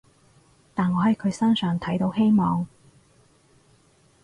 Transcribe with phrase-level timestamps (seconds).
[0.73, 2.65] 但我喺佢身上睇到希望